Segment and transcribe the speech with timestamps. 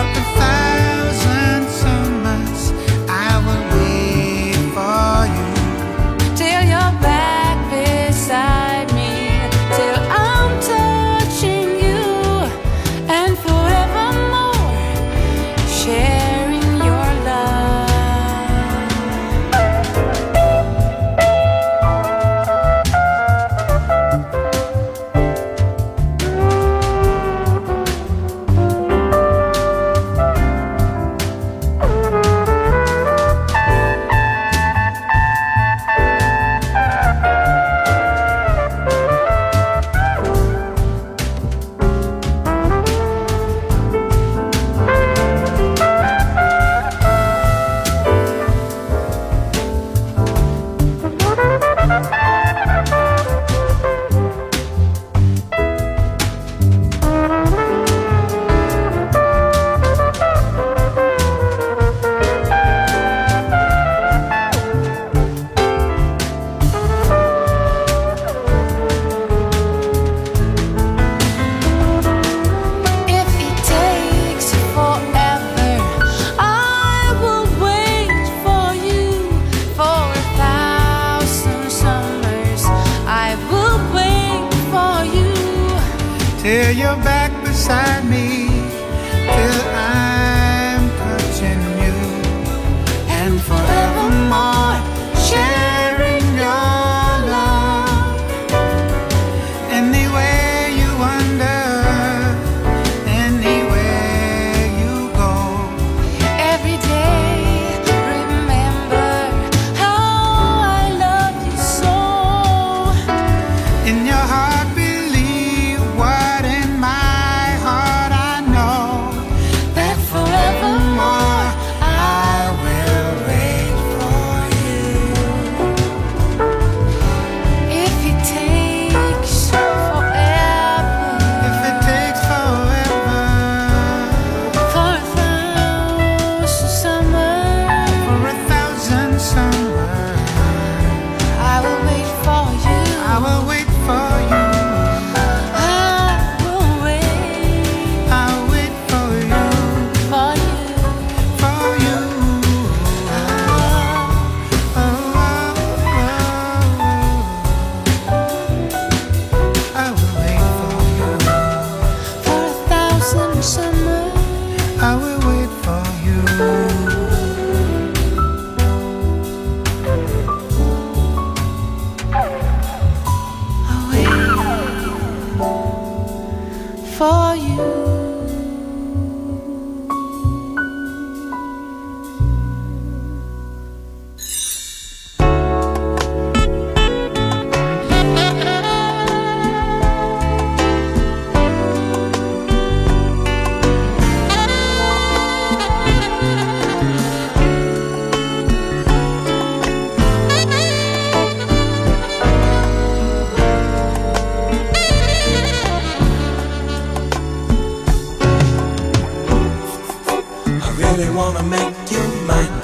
[0.00, 0.39] up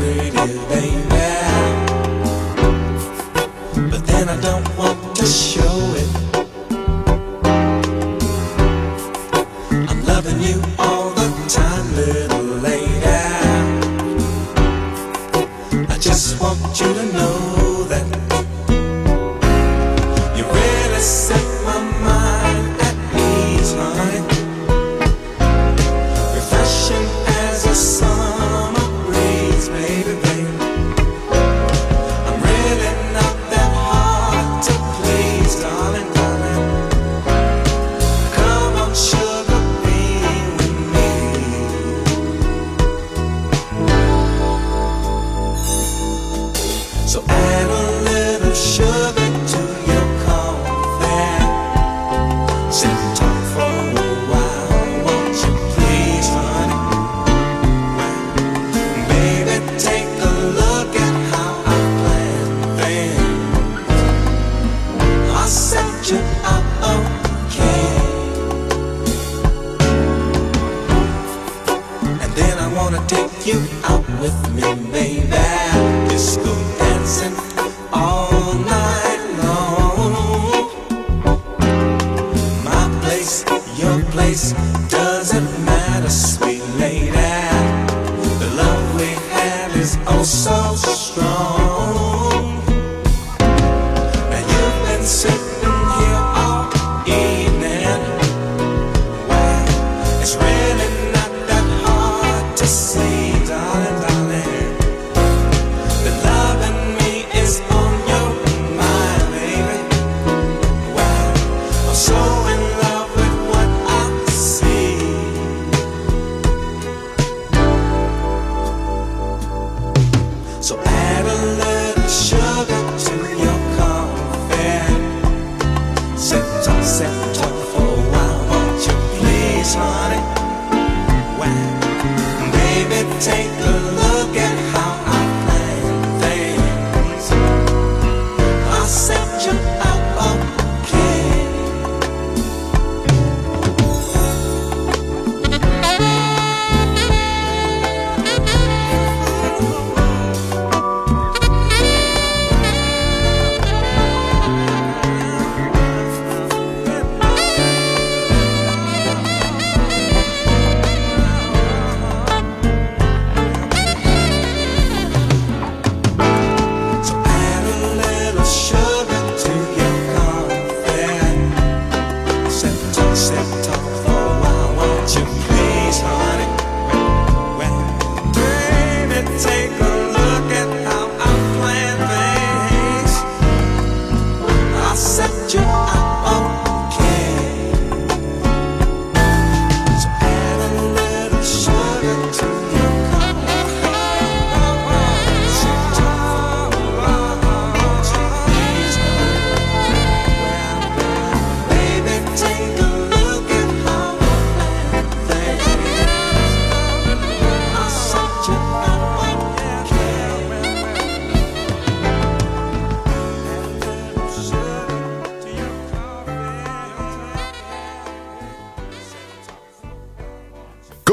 [0.00, 0.79] pretty baby.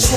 [0.00, 0.16] 却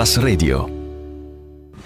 [0.00, 0.79] Masterclass Radio.